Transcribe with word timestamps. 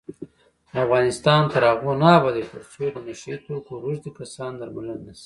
افغانستان 0.83 1.41
تر 1.53 1.61
هغو 1.69 1.91
نه 2.01 2.07
ابادیږي، 2.17 2.49
ترڅو 2.51 2.85
د 2.93 2.97
نشه 3.07 3.27
یي 3.31 3.37
توکو 3.45 3.71
روږدي 3.83 4.11
کسان 4.19 4.51
درملنه 4.59 4.95
نشي. 5.05 5.19